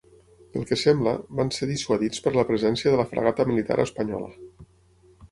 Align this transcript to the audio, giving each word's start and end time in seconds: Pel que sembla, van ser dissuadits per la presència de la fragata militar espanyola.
Pel 0.53 0.63
que 0.67 0.75
sembla, 0.83 1.11
van 1.39 1.51
ser 1.57 1.67
dissuadits 1.71 2.23
per 2.27 2.33
la 2.37 2.45
presència 2.47 2.93
de 2.93 2.97
la 3.01 3.05
fragata 3.11 3.45
militar 3.51 3.77
espanyola. 3.85 4.31